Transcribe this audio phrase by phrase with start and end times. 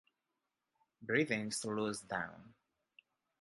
[1.03, 2.55] Breathing slows down.